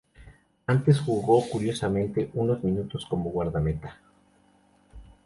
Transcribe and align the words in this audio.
Antes 0.65 0.97
jugó 0.99 1.47
curiosamente 1.47 2.31
unos 2.33 2.63
minutos 2.63 3.05
como 3.07 3.29
guardameta. 3.29 3.99